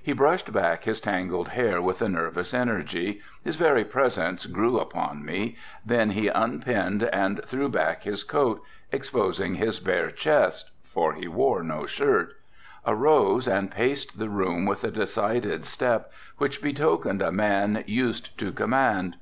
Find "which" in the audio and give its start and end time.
16.36-16.62